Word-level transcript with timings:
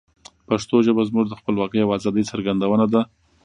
پښتو 0.47 0.75
ژبه 0.85 1.01
زموږ 1.09 1.25
د 1.29 1.33
خپلواکۍ 1.39 1.79
او 1.81 1.89
آزادی 1.97 2.23
څرګندونه 2.31 2.85
ده. 2.93 3.01